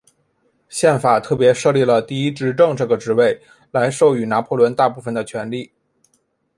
[0.67, 5.71] 宪法特别设立了第一执政这个职位来授予拿破仑大部分的权力。